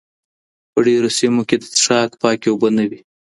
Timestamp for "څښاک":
1.75-2.11